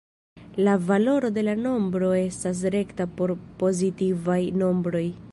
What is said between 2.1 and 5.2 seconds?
estas rekta por pozitivaj nombroj.